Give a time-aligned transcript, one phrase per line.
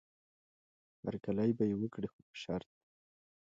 [1.03, 2.69] هرکلی به یې وکړي خو په شرط.